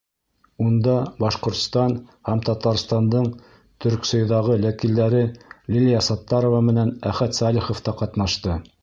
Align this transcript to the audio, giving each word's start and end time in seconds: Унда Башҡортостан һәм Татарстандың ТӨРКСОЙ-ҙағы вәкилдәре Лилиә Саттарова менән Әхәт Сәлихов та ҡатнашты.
Унда 0.67 0.93
Башҡортостан 1.23 1.93
һәм 2.29 2.41
Татарстандың 2.49 3.29
ТӨРКСОЙ-ҙағы 3.85 4.57
вәкилдәре 4.67 5.23
Лилиә 5.77 6.03
Саттарова 6.11 6.67
менән 6.75 6.95
Әхәт 7.13 7.43
Сәлихов 7.43 7.89
та 7.89 7.99
ҡатнашты. 8.03 8.63